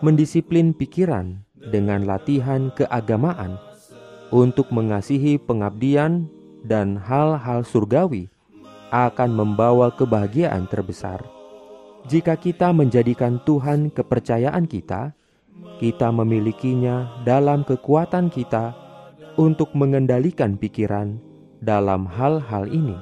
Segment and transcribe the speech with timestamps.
[0.00, 3.60] mendisiplin pikiran dengan latihan keagamaan
[4.34, 6.26] untuk mengasihi pengabdian
[6.66, 8.26] dan hal-hal surgawi
[8.90, 11.22] akan membawa kebahagiaan terbesar.
[12.06, 15.14] Jika kita menjadikan Tuhan kepercayaan kita,
[15.76, 18.72] kita memilikinya dalam kekuatan kita
[19.36, 21.20] untuk mengendalikan pikiran
[21.60, 22.96] dalam hal-hal ini.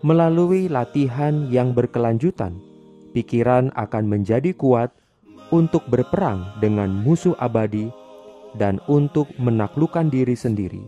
[0.00, 2.56] Melalui latihan yang berkelanjutan,
[3.12, 4.88] pikiran akan menjadi kuat
[5.52, 7.92] untuk berperang dengan musuh abadi
[8.56, 10.80] dan untuk menaklukkan diri sendiri,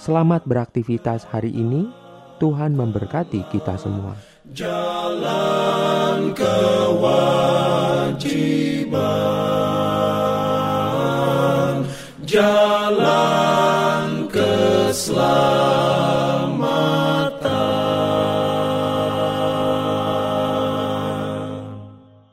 [0.00, 1.92] Selamat beraktivitas hari ini.
[2.40, 4.16] Tuhan memberkati kita semua.
[4.48, 7.44] Jalan kewajiban,
[12.24, 15.73] jalan keselamatan.